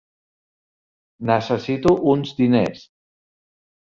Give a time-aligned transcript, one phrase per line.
[1.29, 2.81] Necessito uns diners.